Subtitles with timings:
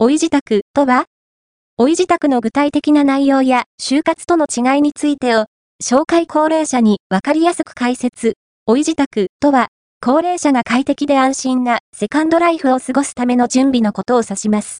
[0.00, 1.06] おい自宅とは
[1.76, 5.46] おい自宅の具体的な内容や就活との違いについてを、
[5.82, 8.34] 紹介高齢者にわかりやすく解説。
[8.64, 14.76] おい自宅とは、高齢者が快適で安心なセカンドライフを過ごすための準備のことを指します。